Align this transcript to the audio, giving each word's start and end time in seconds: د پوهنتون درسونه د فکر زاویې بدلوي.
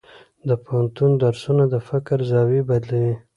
د 0.47 0.49
پوهنتون 0.63 1.11
درسونه 1.23 1.63
د 1.73 1.75
فکر 1.89 2.17
زاویې 2.31 2.61
بدلوي. 2.69 3.15